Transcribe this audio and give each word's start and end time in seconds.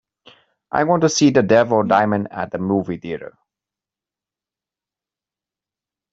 I 0.71 0.83
want 0.85 1.03
to 1.03 1.09
see 1.09 1.29
The 1.29 1.43
Devil 1.43 1.83
Diamond 1.83 2.29
at 2.31 2.55
a 2.55 2.57
movie 2.57 2.97
theatre. 2.97 3.37